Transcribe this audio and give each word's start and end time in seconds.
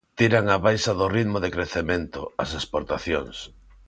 Tiran 0.19 0.45
á 0.55 0.57
baixa 0.65 0.91
do 0.99 1.07
ritmo 1.15 1.37
de 1.43 1.53
crecemento, 1.55 2.21
as 2.43 2.51
exportacións. 2.59 3.37